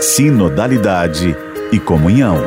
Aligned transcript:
Sinodalidade 0.00 1.36
e 1.70 1.78
comunhão. 1.78 2.38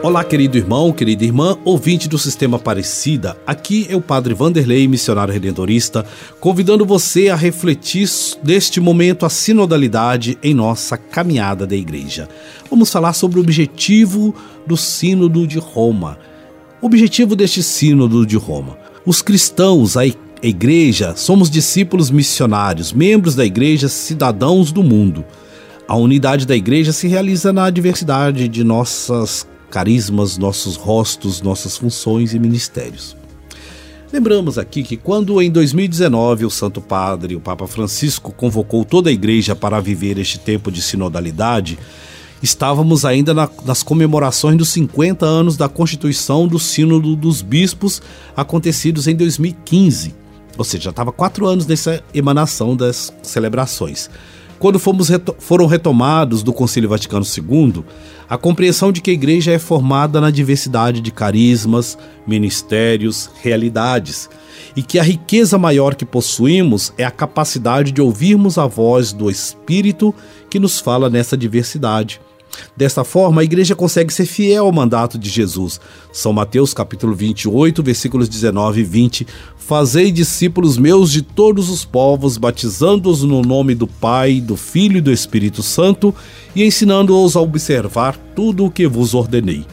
Olá, 0.00 0.22
querido 0.22 0.56
irmão, 0.56 0.92
querida 0.92 1.24
irmã, 1.24 1.58
ouvinte 1.64 2.08
do 2.08 2.16
Sistema 2.20 2.56
Aparecida. 2.56 3.36
Aqui 3.44 3.88
é 3.90 3.96
o 3.96 4.00
Padre 4.00 4.32
Vanderlei, 4.32 4.86
missionário 4.86 5.34
redentorista, 5.34 6.06
convidando 6.38 6.86
você 6.86 7.30
a 7.30 7.34
refletir 7.34 8.08
neste 8.44 8.80
momento 8.80 9.26
a 9.26 9.28
sinodalidade 9.28 10.38
em 10.40 10.54
nossa 10.54 10.96
caminhada 10.96 11.66
da 11.66 11.74
igreja. 11.74 12.28
Vamos 12.70 12.92
falar 12.92 13.12
sobre 13.12 13.40
o 13.40 13.42
objetivo 13.42 14.32
do 14.64 14.76
Sínodo 14.76 15.48
de 15.48 15.58
Roma. 15.58 16.16
O 16.80 16.86
objetivo 16.86 17.34
deste 17.34 17.60
Sínodo 17.60 18.24
de 18.24 18.36
Roma. 18.36 18.78
Os 19.04 19.20
cristãos, 19.20 19.96
a 19.96 20.04
igreja, 20.40 21.16
somos 21.16 21.50
discípulos 21.50 22.08
missionários, 22.08 22.92
membros 22.92 23.34
da 23.34 23.44
igreja, 23.44 23.88
cidadãos 23.88 24.70
do 24.70 24.84
mundo. 24.84 25.24
A 25.86 25.96
unidade 25.96 26.46
da 26.46 26.56
igreja 26.56 26.92
se 26.92 27.06
realiza 27.06 27.52
na 27.52 27.68
diversidade 27.68 28.48
de 28.48 28.64
nossas 28.64 29.46
carismas, 29.70 30.38
nossos 30.38 30.76
rostos, 30.76 31.42
nossas 31.42 31.76
funções 31.76 32.32
e 32.32 32.38
ministérios. 32.38 33.14
Lembramos 34.10 34.56
aqui 34.56 34.82
que 34.82 34.96
quando 34.96 35.42
em 35.42 35.50
2019 35.50 36.46
o 36.46 36.50
Santo 36.50 36.80
Padre, 36.80 37.36
o 37.36 37.40
Papa 37.40 37.66
Francisco, 37.66 38.32
convocou 38.32 38.82
toda 38.84 39.10
a 39.10 39.12
igreja 39.12 39.54
para 39.54 39.78
viver 39.80 40.16
este 40.16 40.38
tempo 40.38 40.72
de 40.72 40.80
sinodalidade, 40.80 41.78
estávamos 42.42 43.04
ainda 43.04 43.34
na, 43.34 43.50
nas 43.66 43.82
comemorações 43.82 44.56
dos 44.56 44.70
50 44.70 45.26
anos 45.26 45.56
da 45.56 45.68
constituição 45.68 46.48
do 46.48 46.58
Sínodo 46.58 47.14
dos 47.14 47.42
Bispos, 47.42 48.00
acontecidos 48.34 49.06
em 49.06 49.14
2015. 49.14 50.14
Ou 50.56 50.64
seja, 50.64 50.84
já 50.84 50.90
estava 50.90 51.12
quatro 51.12 51.46
anos 51.46 51.66
dessa 51.66 52.02
emanação 52.14 52.74
das 52.74 53.12
celebrações 53.22 54.08
quando 54.64 54.78
fomos 54.78 55.10
reto 55.10 55.36
foram 55.38 55.66
retomados 55.66 56.42
do 56.42 56.50
Concílio 56.50 56.88
Vaticano 56.88 57.22
II, 57.22 57.84
a 58.26 58.38
compreensão 58.38 58.90
de 58.90 59.02
que 59.02 59.10
a 59.10 59.12
igreja 59.12 59.52
é 59.52 59.58
formada 59.58 60.22
na 60.22 60.30
diversidade 60.30 61.02
de 61.02 61.10
carismas, 61.10 61.98
ministérios, 62.26 63.28
realidades, 63.42 64.30
e 64.74 64.82
que 64.82 64.98
a 64.98 65.02
riqueza 65.02 65.58
maior 65.58 65.94
que 65.94 66.06
possuímos 66.06 66.94
é 66.96 67.04
a 67.04 67.10
capacidade 67.10 67.92
de 67.92 68.00
ouvirmos 68.00 68.56
a 68.56 68.66
voz 68.66 69.12
do 69.12 69.30
Espírito 69.30 70.14
que 70.48 70.58
nos 70.58 70.80
fala 70.80 71.10
nessa 71.10 71.36
diversidade 71.36 72.18
Desta 72.76 73.04
forma, 73.04 73.40
a 73.40 73.44
igreja 73.44 73.74
consegue 73.74 74.12
ser 74.12 74.26
fiel 74.26 74.66
ao 74.66 74.72
mandato 74.72 75.18
de 75.18 75.30
Jesus. 75.30 75.80
São 76.12 76.32
Mateus 76.32 76.74
capítulo 76.74 77.14
28, 77.14 77.82
versículos 77.82 78.28
19 78.28 78.80
e 78.80 78.84
20. 78.84 79.26
Fazei 79.56 80.10
discípulos 80.10 80.76
meus 80.76 81.10
de 81.10 81.22
todos 81.22 81.70
os 81.70 81.84
povos, 81.84 82.36
batizando-os 82.36 83.22
no 83.22 83.42
nome 83.42 83.74
do 83.74 83.86
Pai, 83.86 84.40
do 84.40 84.56
Filho 84.56 84.98
e 84.98 85.00
do 85.00 85.12
Espírito 85.12 85.62
Santo, 85.62 86.14
e 86.54 86.64
ensinando-os 86.64 87.36
a 87.36 87.40
observar 87.40 88.16
tudo 88.34 88.66
o 88.66 88.70
que 88.70 88.86
vos 88.86 89.14
ordenei. 89.14 89.64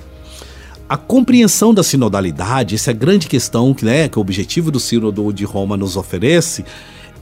A 0.87 0.97
compreensão 0.97 1.73
da 1.73 1.83
sinodalidade, 1.83 2.75
essa 2.75 2.91
é 2.91 2.93
a 2.93 2.97
grande 2.97 3.27
questão 3.27 3.73
né, 3.81 4.09
que 4.09 4.19
o 4.19 4.21
objetivo 4.21 4.69
do 4.69 4.79
Sínodo 4.79 5.31
de 5.31 5.45
Roma 5.45 5.77
nos 5.77 5.95
oferece, 5.95 6.65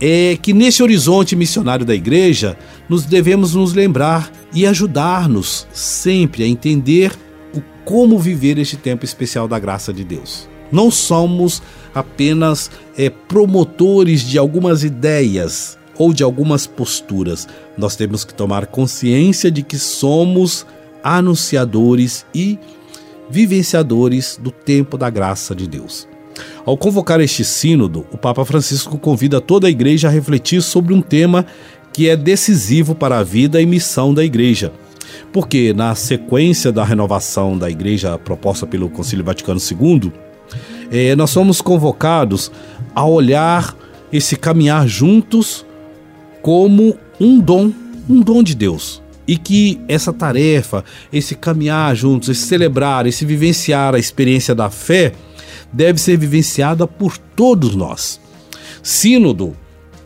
é 0.01 0.37
que 0.41 0.53
nesse 0.53 0.81
horizonte 0.81 1.35
missionário 1.35 1.85
da 1.85 1.93
igreja, 1.93 2.57
nos 2.89 3.05
devemos 3.05 3.53
nos 3.53 3.73
lembrar 3.73 4.31
e 4.53 4.65
ajudar-nos 4.65 5.67
sempre 5.71 6.43
a 6.43 6.47
entender 6.47 7.11
o 7.53 7.61
como 7.85 8.17
viver 8.17 8.57
este 8.57 8.77
tempo 8.77 9.05
especial 9.05 9.47
da 9.47 9.59
graça 9.59 9.93
de 9.93 10.03
Deus. 10.03 10.47
Não 10.71 10.91
somos 10.91 11.61
apenas 11.93 12.69
é, 12.97 13.09
promotores 13.09 14.21
de 14.21 14.37
algumas 14.37 14.83
ideias 14.83 15.77
ou 15.97 16.13
de 16.13 16.23
algumas 16.23 16.67
posturas. 16.67 17.47
Nós 17.77 17.95
temos 17.95 18.23
que 18.23 18.33
tomar 18.33 18.67
consciência 18.67 19.49
de 19.51 19.63
que 19.63 19.77
somos 19.77 20.65
anunciadores 21.03 22.25
e 22.33 22.57
vivenciadores 23.29 24.39
do 24.41 24.51
tempo 24.51 24.97
da 24.97 25.09
graça 25.09 25.55
de 25.55 25.67
Deus. 25.67 26.07
Ao 26.65 26.77
convocar 26.77 27.19
este 27.19 27.43
sínodo, 27.43 28.05
o 28.11 28.17
Papa 28.17 28.45
Francisco 28.45 28.97
convida 28.97 29.41
toda 29.41 29.67
a 29.67 29.69
igreja 29.69 30.07
a 30.07 30.11
refletir 30.11 30.61
sobre 30.61 30.93
um 30.93 31.01
tema 31.01 31.45
que 31.99 32.07
é 32.07 32.15
decisivo 32.15 32.95
para 32.95 33.17
a 33.17 33.23
vida 33.23 33.61
e 33.61 33.65
missão 33.65 34.13
da 34.13 34.23
igreja. 34.23 34.71
Porque, 35.33 35.73
na 35.73 35.93
sequência 35.95 36.71
da 36.71 36.81
renovação 36.81 37.57
da 37.57 37.69
igreja 37.69 38.17
proposta 38.17 38.65
pelo 38.65 38.89
Concílio 38.89 39.25
Vaticano 39.25 39.59
II, 39.59 40.09
eh, 40.89 41.13
nós 41.17 41.29
somos 41.29 41.59
convocados 41.59 42.49
a 42.95 43.05
olhar 43.05 43.75
esse 44.13 44.37
caminhar 44.37 44.87
juntos 44.87 45.65
como 46.41 46.97
um 47.19 47.37
dom, 47.37 47.69
um 48.09 48.21
dom 48.21 48.41
de 48.43 48.55
Deus. 48.55 49.01
E 49.27 49.37
que 49.37 49.81
essa 49.85 50.13
tarefa, 50.13 50.85
esse 51.11 51.35
caminhar 51.35 51.93
juntos, 51.97 52.29
esse 52.29 52.47
celebrar, 52.47 53.07
esse 53.07 53.25
vivenciar 53.25 53.93
a 53.93 53.99
experiência 53.99 54.55
da 54.55 54.69
fé, 54.69 55.11
deve 55.73 55.99
ser 55.99 56.17
vivenciada 56.17 56.87
por 56.87 57.17
todos 57.17 57.75
nós. 57.75 58.21
Sínodo 58.81 59.53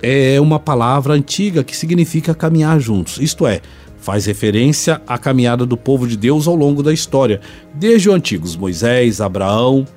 é 0.03 0.39
uma 0.41 0.59
palavra 0.59 1.13
antiga 1.13 1.63
que 1.63 1.75
significa 1.75 2.35
caminhar 2.35 2.77
juntos, 2.77 3.17
isto 3.19 3.47
é, 3.47 3.61
faz 3.97 4.25
referência 4.25 5.01
à 5.07 5.17
caminhada 5.17 5.65
do 5.65 5.77
povo 5.77 6.05
de 6.05 6.17
Deus 6.17 6.45
ao 6.45 6.55
longo 6.55 6.83
da 6.83 6.91
história, 6.91 7.39
desde 7.73 8.09
o 8.09 8.13
antigos 8.13 8.57
Moisés, 8.57 9.21
Abraão, 9.21 9.87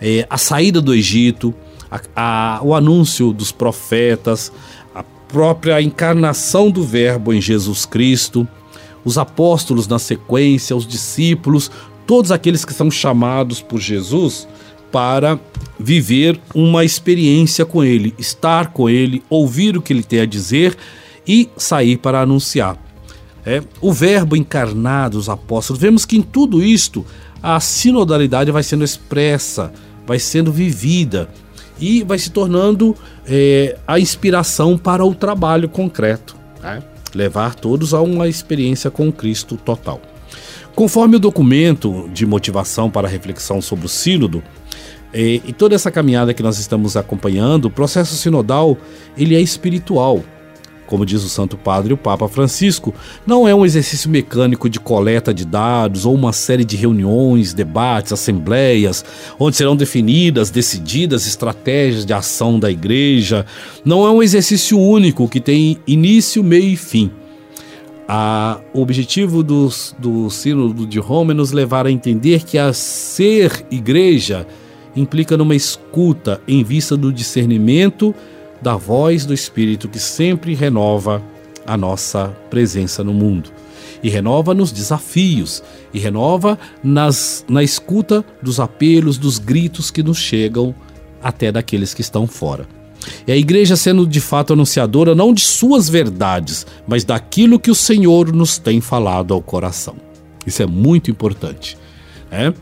é, 0.00 0.26
a 0.30 0.38
saída 0.38 0.80
do 0.80 0.94
Egito, 0.94 1.54
a, 1.90 2.00
a, 2.16 2.60
o 2.62 2.74
anúncio 2.74 3.30
dos 3.30 3.52
profetas, 3.52 4.50
a 4.94 5.02
própria 5.02 5.82
encarnação 5.82 6.70
do 6.70 6.82
Verbo 6.82 7.34
em 7.34 7.40
Jesus 7.40 7.84
Cristo, 7.84 8.48
os 9.04 9.18
apóstolos 9.18 9.86
na 9.86 9.98
sequência, 9.98 10.74
os 10.74 10.86
discípulos, 10.86 11.70
todos 12.06 12.32
aqueles 12.32 12.64
que 12.64 12.72
são 12.72 12.90
chamados 12.90 13.60
por 13.60 13.78
Jesus 13.78 14.48
para 14.90 15.38
viver 15.82 16.40
uma 16.54 16.84
experiência 16.84 17.64
com 17.64 17.82
Ele, 17.82 18.14
estar 18.18 18.68
com 18.68 18.88
Ele, 18.88 19.22
ouvir 19.28 19.76
o 19.76 19.82
que 19.82 19.92
Ele 19.92 20.02
tem 20.02 20.20
a 20.20 20.26
dizer 20.26 20.76
e 21.26 21.48
sair 21.56 21.98
para 21.98 22.20
anunciar. 22.20 22.76
É, 23.44 23.62
o 23.80 23.92
Verbo 23.92 24.36
encarnado, 24.36 25.18
os 25.18 25.28
apóstolos, 25.28 25.82
vemos 25.82 26.04
que 26.04 26.16
em 26.16 26.22
tudo 26.22 26.62
isto 26.62 27.04
a 27.42 27.58
sinodalidade 27.58 28.52
vai 28.52 28.62
sendo 28.62 28.84
expressa, 28.84 29.72
vai 30.06 30.18
sendo 30.18 30.52
vivida 30.52 31.28
e 31.80 32.04
vai 32.04 32.18
se 32.18 32.30
tornando 32.30 32.94
é, 33.26 33.76
a 33.86 33.98
inspiração 33.98 34.78
para 34.78 35.04
o 35.04 35.14
trabalho 35.14 35.68
concreto, 35.68 36.36
né? 36.62 36.82
levar 37.12 37.56
todos 37.56 37.92
a 37.92 38.00
uma 38.00 38.28
experiência 38.28 38.90
com 38.90 39.10
Cristo 39.10 39.56
total. 39.56 40.00
Conforme 40.74 41.16
o 41.16 41.20
documento 41.20 42.08
de 42.12 42.24
motivação 42.24 42.88
para 42.88 43.06
a 43.06 43.10
reflexão 43.10 43.60
sobre 43.60 43.86
o 43.86 43.88
Sínodo, 43.88 44.42
e, 45.14 45.42
e 45.46 45.52
toda 45.52 45.74
essa 45.74 45.90
caminhada 45.90 46.32
que 46.32 46.42
nós 46.42 46.58
estamos 46.58 46.96
acompanhando, 46.96 47.66
o 47.66 47.70
processo 47.70 48.14
sinodal, 48.14 48.76
ele 49.16 49.34
é 49.34 49.40
espiritual. 49.40 50.22
Como 50.86 51.06
diz 51.06 51.22
o 51.22 51.28
Santo 51.28 51.56
Padre, 51.56 51.94
o 51.94 51.96
Papa 51.96 52.28
Francisco, 52.28 52.94
não 53.26 53.48
é 53.48 53.54
um 53.54 53.64
exercício 53.64 54.10
mecânico 54.10 54.68
de 54.68 54.78
coleta 54.78 55.32
de 55.32 55.46
dados 55.46 56.04
ou 56.04 56.14
uma 56.14 56.34
série 56.34 56.66
de 56.66 56.76
reuniões, 56.76 57.54
debates, 57.54 58.12
assembleias, 58.12 59.02
onde 59.38 59.56
serão 59.56 59.74
definidas, 59.74 60.50
decididas 60.50 61.26
estratégias 61.26 62.04
de 62.04 62.12
ação 62.12 62.58
da 62.58 62.70
igreja. 62.70 63.46
Não 63.84 64.06
é 64.06 64.10
um 64.10 64.22
exercício 64.22 64.78
único 64.78 65.28
que 65.28 65.40
tem 65.40 65.78
início, 65.86 66.44
meio 66.44 66.68
e 66.68 66.76
fim. 66.76 67.10
A, 68.06 68.60
o 68.74 68.82
objetivo 68.82 69.42
do, 69.42 69.70
do 69.98 70.28
Sínodo 70.28 70.86
de 70.86 70.98
Roma 70.98 71.32
é 71.32 71.34
nos 71.34 71.52
levar 71.52 71.86
a 71.86 71.90
entender 71.90 72.42
que 72.44 72.58
a 72.58 72.72
ser 72.74 73.64
igreja 73.70 74.46
implica 74.94 75.36
numa 75.36 75.54
escuta 75.54 76.40
em 76.46 76.62
vista 76.62 76.96
do 76.96 77.12
discernimento 77.12 78.14
da 78.60 78.76
voz 78.76 79.26
do 79.26 79.34
Espírito 79.34 79.88
que 79.88 79.98
sempre 79.98 80.54
renova 80.54 81.22
a 81.66 81.76
nossa 81.76 82.28
presença 82.50 83.02
no 83.02 83.12
mundo. 83.12 83.50
E 84.02 84.08
renova 84.08 84.52
nos 84.52 84.72
desafios, 84.72 85.62
e 85.94 85.98
renova 85.98 86.58
nas, 86.82 87.44
na 87.48 87.62
escuta 87.62 88.24
dos 88.42 88.58
apelos, 88.58 89.16
dos 89.16 89.38
gritos 89.38 89.90
que 89.90 90.02
nos 90.02 90.18
chegam 90.18 90.74
até 91.22 91.52
daqueles 91.52 91.94
que 91.94 92.00
estão 92.00 92.26
fora. 92.26 92.66
É 93.26 93.32
a 93.32 93.36
igreja 93.36 93.76
sendo 93.76 94.06
de 94.06 94.20
fato 94.20 94.52
anunciadora 94.52 95.14
não 95.14 95.32
de 95.32 95.42
suas 95.42 95.88
verdades, 95.88 96.66
mas 96.86 97.04
daquilo 97.04 97.58
que 97.58 97.70
o 97.70 97.74
Senhor 97.74 98.32
nos 98.32 98.58
tem 98.58 98.80
falado 98.80 99.34
ao 99.34 99.42
coração. 99.42 99.96
Isso 100.46 100.62
é 100.62 100.66
muito 100.66 101.10
importante. 101.10 101.76
Né? 102.30 102.52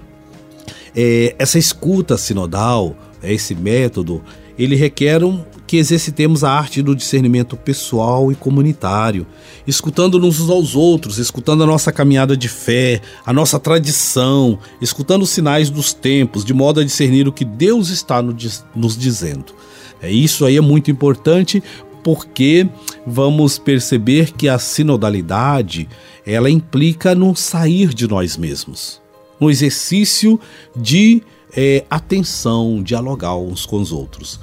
É, 0.94 1.34
essa 1.38 1.58
escuta 1.58 2.16
sinodal, 2.16 2.96
é, 3.22 3.32
esse 3.32 3.54
método, 3.54 4.22
ele 4.58 4.76
requer 4.76 5.24
um, 5.24 5.42
que 5.66 5.76
exercitemos 5.76 6.42
a 6.42 6.50
arte 6.50 6.82
do 6.82 6.96
discernimento 6.96 7.56
pessoal 7.56 8.32
e 8.32 8.34
comunitário, 8.34 9.26
escutando-nos 9.66 10.40
uns 10.40 10.50
aos 10.50 10.74
outros, 10.74 11.18
escutando 11.18 11.62
a 11.62 11.66
nossa 11.66 11.92
caminhada 11.92 12.36
de 12.36 12.48
fé, 12.48 13.00
a 13.24 13.32
nossa 13.32 13.58
tradição, 13.58 14.58
escutando 14.82 15.22
os 15.22 15.30
sinais 15.30 15.70
dos 15.70 15.94
tempos, 15.94 16.44
de 16.44 16.52
modo 16.52 16.80
a 16.80 16.84
discernir 16.84 17.28
o 17.28 17.32
que 17.32 17.44
Deus 17.44 17.88
está 17.88 18.20
nos 18.20 18.98
dizendo. 18.98 19.54
É, 20.02 20.10
isso 20.10 20.44
aí 20.44 20.56
é 20.56 20.60
muito 20.60 20.90
importante 20.90 21.62
porque 22.02 22.68
vamos 23.06 23.58
perceber 23.58 24.32
que 24.32 24.48
a 24.48 24.58
sinodalidade 24.58 25.88
ela 26.26 26.50
implica 26.50 27.14
no 27.14 27.36
sair 27.36 27.94
de 27.94 28.08
nós 28.08 28.36
mesmos, 28.36 29.00
no 29.40 29.50
exercício 29.50 30.38
de 30.76 31.22
é, 31.56 31.84
atenção, 31.90 32.82
dialogar 32.82 33.36
uns 33.36 33.66
com 33.66 33.80
os 33.80 33.92
outros. 33.92 34.38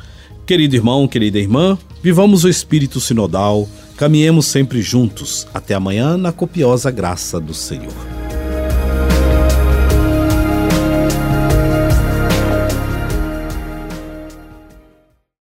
Querido 0.45 0.75
irmão, 0.75 1.07
querida 1.07 1.37
irmã, 1.37 1.77
vivamos 2.01 2.43
o 2.43 2.49
espírito 2.49 2.99
sinodal, 2.99 3.67
caminhemos 3.97 4.45
sempre 4.45 4.81
juntos. 4.81 5.47
Até 5.53 5.73
amanhã, 5.75 6.17
na 6.17 6.31
copiosa 6.31 6.89
graça 6.89 7.39
do 7.39 7.53
Senhor. 7.53 8.16